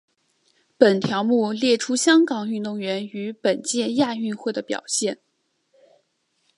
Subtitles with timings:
[0.79, 5.19] 本条目列出香港运动员于本届亚运会的表现。